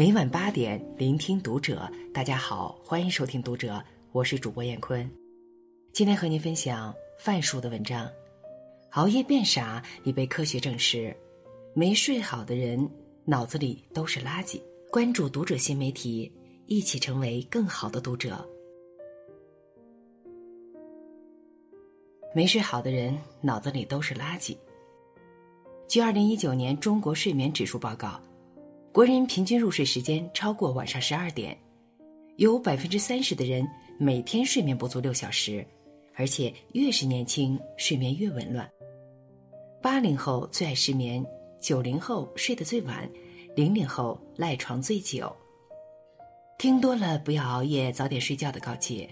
[0.00, 1.86] 每晚八点，聆听读者。
[2.10, 5.06] 大家好，欢迎收听读者，我是主播燕坤。
[5.92, 8.10] 今天和您分享范叔的文章。
[8.92, 11.14] 熬夜变傻已被科学证实，
[11.74, 12.88] 没睡好的人
[13.26, 14.58] 脑子里都是垃圾。
[14.90, 16.32] 关注读者新媒体，
[16.64, 18.42] 一起成为更好的读者。
[22.34, 24.56] 没睡好的人脑子里都是垃圾。
[25.86, 28.18] 据二零一九年中国睡眠指数报告。
[28.92, 31.56] 国人平均入睡时间超过晚上十二点，
[32.36, 33.64] 有百分之三十的人
[33.96, 35.64] 每天睡眠不足六小时，
[36.16, 38.68] 而且越是年轻，睡眠越紊乱。
[39.80, 41.24] 八零后最爱失眠，
[41.60, 43.08] 九零后睡得最晚，
[43.54, 45.32] 零零后赖床最久。
[46.58, 49.08] 听多了不要熬夜，早点睡觉的告诫，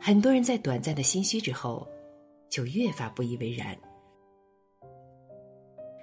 [0.00, 1.86] 很多人在短暂的心虚之后，
[2.48, 3.76] 就越发不以为然，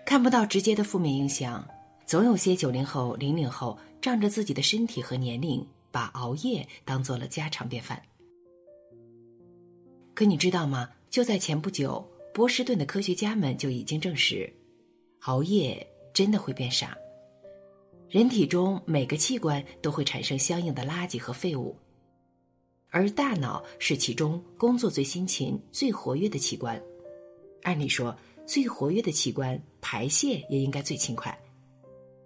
[0.05, 1.67] 看不到直接的负面影响。
[2.07, 8.02] 总有些九零后、零零后仗着自己的身体和年龄，把熬夜当做了家常便饭。
[10.13, 10.89] 可你知道吗？
[11.09, 14.50] 就在前不久，波士顿的科学家们就已经证实，
[15.23, 16.97] 熬夜真的会变傻。
[18.09, 21.75] 人体中每个器官都会产生相应的垃圾和废物，
[22.89, 26.81] 而大脑是其中工作最辛勤、最活跃的器官。
[27.63, 31.38] 按理说，最活跃的器官排泄也应该最勤快。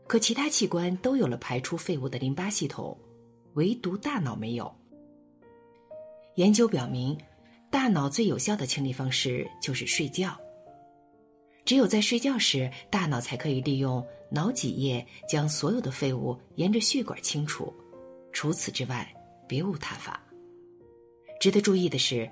[0.08, 2.98] 可其他器官都有了排出废物的淋巴系统，
[3.54, 4.74] 唯独大脑没有。
[6.36, 7.18] 研究表明，
[7.70, 10.38] 大脑最有效的清理方式就是睡觉。
[11.64, 17.74] 只有在睡觉时，大脑才可以利用脑脊液将所有的废物沿着血管清除。
[18.34, 19.08] 除此之外，
[19.48, 20.22] 别无他法。
[21.40, 22.30] 值得注意的是，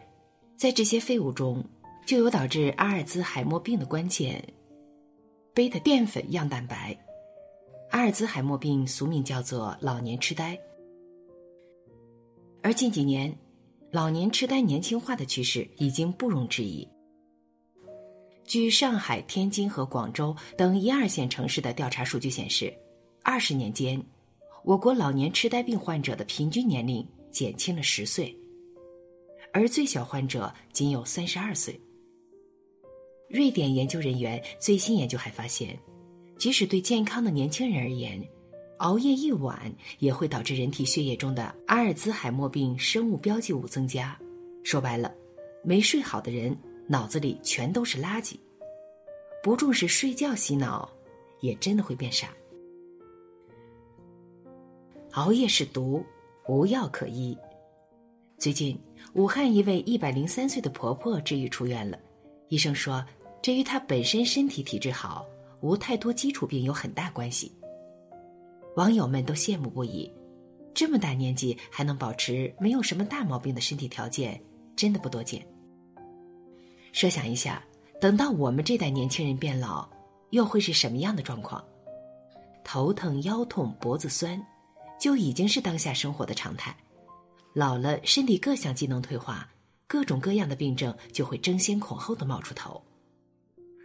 [0.58, 1.64] 在这些废物中，
[2.06, 4.44] 就有导致阿尔兹海默病的关键——
[5.54, 6.98] 贝塔淀粉样蛋白。
[7.92, 10.58] 阿尔兹海默病俗名叫做老年痴呆，
[12.62, 13.36] 而近几年，
[13.92, 16.88] 老年痴呆年轻化的趋势已经不容置疑。
[18.46, 22.72] 据上海、天津和广州等一二线城市的调查数据显示，
[23.24, 24.00] 二十年间，
[24.64, 28.36] 我国老年痴呆病患者的平均年龄减轻了十岁，
[29.52, 31.80] 而最小患者仅有三十二岁。
[33.30, 35.78] 瑞典研究人员最新研究还发现。
[36.40, 38.26] 即使对健康的年轻人而言，
[38.78, 44.18] 熬夜一晚也会导致人体血液中的阿尔兹海默病生物标记物增加。
[44.64, 45.14] 说白了，
[45.64, 46.58] 没睡好的人
[46.88, 48.38] 脑子里全都是垃圾。
[49.44, 50.90] 不重视睡觉洗脑，
[51.42, 52.30] 也真的会变傻。
[55.12, 56.02] 熬夜是毒，
[56.48, 57.38] 无药可医。
[58.38, 58.80] 最近，
[59.14, 62.00] 武汉一位一百零三岁的婆婆治愈出院了，
[62.48, 63.06] 医生说，
[63.42, 65.26] 这与她本身身体体质好。
[65.62, 67.52] 无太多基础病有很大关系。
[68.76, 70.12] 网友们都羡慕不已，
[70.74, 74.42] 这么大年纪还能保持没有什么大毛病的身体条件，
[74.76, 75.46] 真的不多见。
[76.92, 77.64] 设想一下，
[78.00, 79.88] 等到我们这代年轻人变老，
[80.30, 81.64] 又会是什么样的状况？
[82.64, 84.42] 头疼、腰痛、脖子酸，
[85.00, 86.76] 就已经是当下生活的常态。
[87.54, 89.50] 老了，身体各项机能退化，
[89.88, 92.82] 各种各样的病症就会争先恐后的冒出头。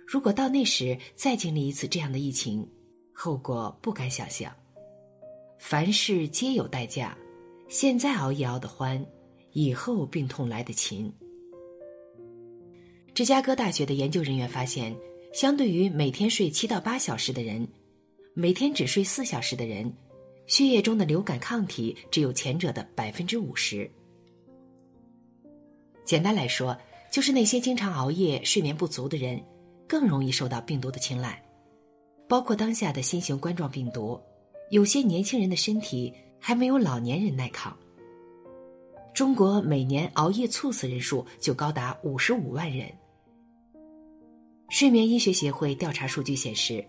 [0.06, 2.66] 如果到那时再经历一次这样的疫情，
[3.12, 4.54] 后果不敢想象。
[5.58, 7.16] 凡事皆有代价，
[7.68, 9.04] 现在熬夜熬得欢，
[9.52, 11.12] 以后病痛来得勤。
[13.14, 14.94] 芝加哥大学的研究人员发现，
[15.32, 17.66] 相对于每天睡七到八小时的人，
[18.34, 19.90] 每天只睡四小时的人，
[20.46, 23.90] 血液中的流感抗体只有前者的百分之五十。
[26.04, 26.76] 简单来说，
[27.10, 29.42] 就是那些经常熬夜、睡眠不足的人。
[29.88, 31.42] 更容易受到病毒的青睐，
[32.28, 34.20] 包括当下的新型冠状病毒。
[34.70, 37.76] 有些年轻人的身体还没有老年人耐抗。
[39.12, 42.90] 中国每年熬夜猝死人数就高达五十五万人。
[44.70, 46.84] 睡眠医学协会调查数据显示，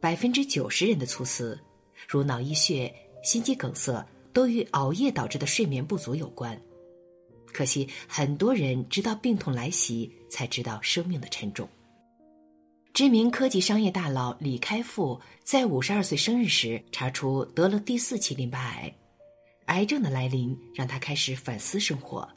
[0.00, 1.58] 百分之九十人的猝死，
[2.06, 2.92] 如脑溢血、
[3.22, 6.60] 心肌梗塞，都与熬夜导致的睡眠不足有关。
[7.46, 11.66] 可惜，很多人直到病痛来袭，才知道生命的沉重。
[12.92, 18.94] 知名科技商业大佬李开复在五十二岁生日时查出得了第四期淋巴癌，
[19.64, 22.28] 癌症的来临让他开始反思生活。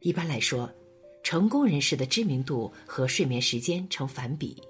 [0.00, 0.70] 一般来说，
[1.22, 4.62] 成功人士的知名度和睡眠时间成反比。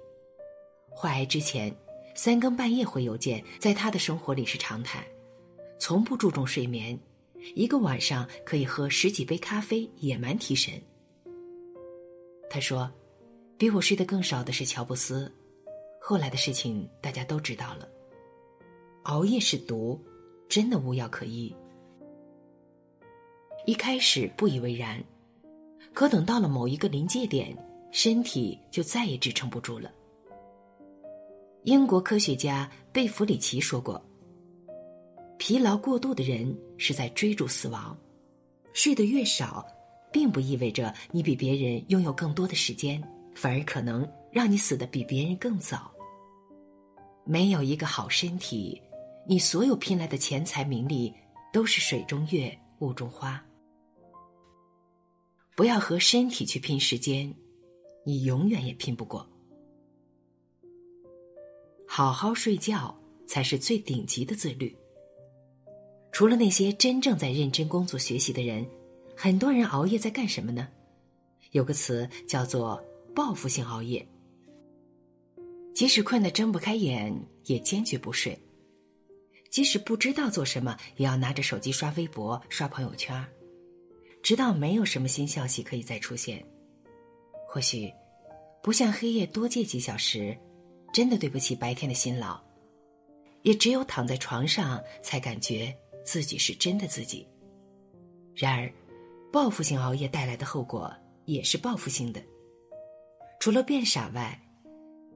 [0.89, 1.75] 患癌之前，
[2.15, 5.05] 三更半夜回邮件在他的生活里是常态，
[5.77, 6.97] 从不注重睡眠，
[7.55, 10.81] 一个晚上可以喝十几杯咖啡，野蛮提神。
[12.49, 12.89] 他说。
[13.59, 15.29] 比我睡得更少的是乔布斯，
[15.99, 17.85] 后来的事情大家都知道了。
[19.03, 19.99] 熬夜是毒，
[20.47, 21.53] 真的无药可医。
[23.65, 25.03] 一开始不以为然，
[25.93, 27.53] 可等到了某一个临界点，
[27.91, 29.91] 身体就再也支撑不住了。
[31.63, 34.01] 英国科学家贝弗里奇说过
[35.37, 37.95] ：“疲劳过度的人是在追逐死亡，
[38.71, 39.67] 睡得越少。”
[40.11, 42.99] 并不意味着你比别人拥有更多的时间，
[43.33, 45.91] 反而可能让你死的比别人更早。
[47.25, 48.81] 没有一个好身体，
[49.27, 51.13] 你所有拼来的钱财名利
[51.53, 53.43] 都是水中月、雾中花。
[55.55, 57.33] 不要和身体去拼时间，
[58.05, 59.27] 你永远也拼不过。
[61.87, 62.97] 好好睡觉
[63.27, 64.75] 才是最顶级的自律。
[66.11, 68.65] 除了那些真正在认真工作学习的人。
[69.21, 70.69] 很多人熬夜在干什么呢？
[71.51, 72.81] 有个词叫做
[73.19, 74.07] “报复性熬夜”。
[75.75, 77.13] 即使困得睁不开眼，
[77.47, 78.33] 也坚决不睡；
[79.51, 83.21] 即使不知道做什么，也要拿着手机刷微博、刷朋友圈，
[84.23, 86.41] 直到没有什么新消息可以再出现。
[87.45, 87.91] 或许，
[88.63, 90.37] 不向黑夜多借几小时，
[90.93, 92.39] 真的对不起白天的辛劳。
[93.41, 95.75] 也只有躺在床上，才感觉
[96.05, 97.27] 自己是真的自己。
[98.33, 98.71] 然而。
[99.31, 100.91] 报复性熬夜带来的后果
[101.25, 102.19] 也是报复性的。
[103.39, 104.37] 除了变傻外，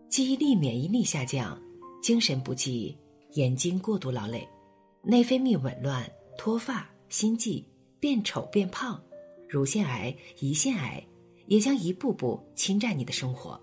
[0.08, 1.62] 记忆力、免疫力下降，
[2.02, 2.98] 精神不济，
[3.34, 4.48] 眼睛过度劳累，
[5.02, 7.66] 内分泌紊乱，脱发、心悸，
[8.00, 8.98] 变丑变胖，
[9.50, 11.06] 乳腺癌、胰腺癌
[11.48, 13.62] 也将一步步侵占你的生活。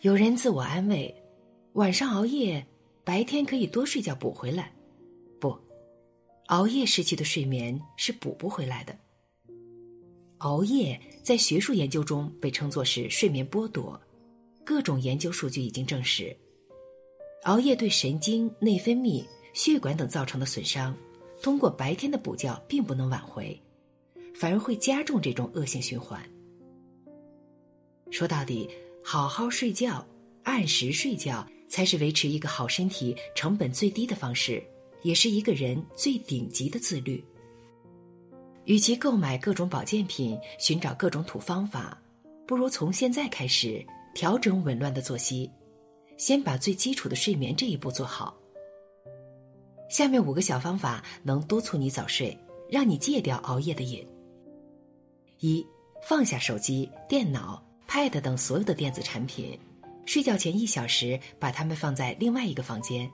[0.00, 1.14] 有人自我安慰，
[1.74, 2.66] 晚上熬夜，
[3.04, 4.72] 白天可以多睡觉补回来。
[5.38, 5.54] 不
[6.46, 8.96] 熬夜失去的睡眠是补不回来的。
[10.38, 14.00] 熬夜在学术研究中被称作是睡眠剥夺，
[14.64, 16.36] 各种研究数据已经证实，
[17.44, 20.94] 熬夜对神经、内分泌、血管等造成的损伤，
[21.42, 23.58] 通过白天的补觉并不能挽回，
[24.34, 26.22] 反而会加重这种恶性循环。
[28.10, 28.68] 说到底，
[29.02, 30.06] 好好睡觉、
[30.42, 34.62] 按时睡觉，才是维持一个好身体成本最低的方式。
[35.02, 37.22] 也是一个人最顶级的自律。
[38.64, 41.96] 与其购买各种保健品，寻找各种土方法，
[42.46, 43.84] 不如从现在开始
[44.14, 45.50] 调整紊乱的作息，
[46.16, 48.34] 先把最基础的睡眠这一步做好。
[49.90, 52.36] 下面五个小方法能督促你早睡，
[52.70, 54.06] 让你戒掉熬夜的瘾。
[55.40, 55.64] 一，
[56.02, 59.58] 放下手机、电脑、Pad 等所有的电子产品，
[60.06, 63.10] 睡觉前一小时把它们放在另外一个房间。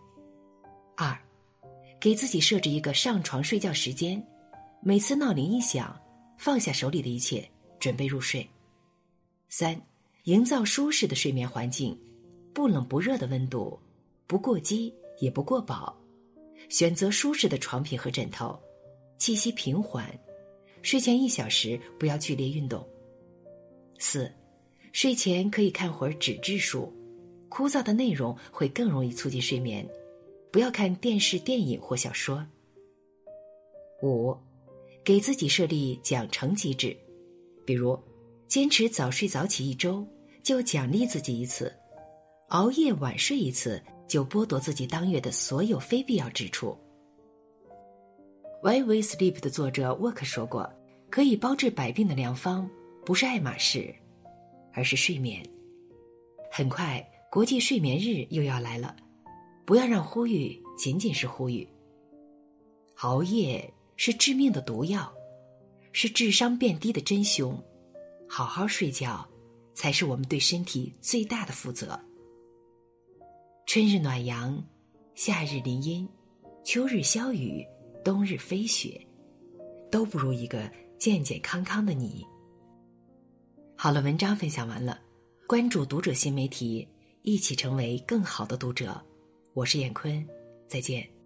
[0.96, 1.18] 二。
[2.00, 4.26] 给自己设置一个上床睡觉时间，
[4.82, 5.94] 每次闹铃一响，
[6.38, 7.46] 放下手里的一切，
[7.78, 8.48] 准备入睡。
[9.50, 9.78] 三，
[10.24, 11.98] 营造舒适的睡眠环境，
[12.54, 13.78] 不冷不热的温度，
[14.26, 15.94] 不过饥也不过饱，
[16.70, 18.58] 选择舒适的床品和枕头，
[19.18, 20.18] 气息平缓，
[20.80, 22.82] 睡前一小时不要剧烈运动。
[23.98, 24.32] 四，
[24.92, 26.90] 睡前可以看会儿纸质书，
[27.50, 29.86] 枯燥的内容会更容易促进睡眠。
[30.50, 32.44] 不要看电视、电影或小说。
[34.02, 34.34] 五，
[35.10, 36.96] 给自己设立奖惩机制，
[37.64, 37.98] 比如
[38.46, 40.06] 坚持早睡早起一周
[40.40, 41.74] 就奖励自己一次，
[42.50, 46.78] 熬夜晚睡一次就剥夺自己当月的所有非必要支出。
[48.62, 50.72] Why We Sleep 的作者沃克说过
[51.10, 52.70] ：“可以包治百病的良方
[53.04, 53.92] 不是爱马仕，
[54.72, 55.44] 而是睡眠。”
[56.52, 58.94] 很快，国际睡眠日又要来了。
[59.66, 61.68] 不要让呼吁仅仅是呼吁。
[62.98, 65.12] 熬夜是致命的毒药，
[65.92, 67.62] 是智商变低的真凶。
[68.26, 69.28] 好好睡觉，
[69.74, 72.00] 才是我们对身体最大的负责。
[73.66, 74.58] 春日暖阳，
[75.14, 76.08] 夏日林荫，
[76.64, 77.62] 秋日消雨，
[78.02, 79.06] 冬日飞雪，
[79.90, 82.26] 都不如一个健健康康的你。
[83.76, 84.98] 好了，文章分享完了，
[85.46, 86.88] 关注读者新媒体，
[87.20, 88.98] 一起成为更好的读者。
[89.52, 90.26] 我是闫坤，
[90.66, 91.19] 再见。